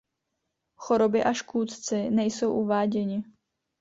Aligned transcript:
Choroby 0.75 1.23
a 1.23 1.33
škůdci 1.33 2.09
nejsou 2.11 2.53
uváděni. 2.53 3.23